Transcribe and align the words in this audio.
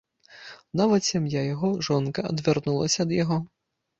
Нават 0.79 1.01
сям'я 1.09 1.43
яго, 1.53 1.69
жонка, 1.87 2.25
адвярнулася 2.31 2.99
ад 3.07 3.13
яго. 3.23 3.37